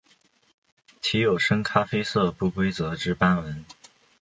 [0.99, 3.63] 体有深咖啡色不规则之斑纹。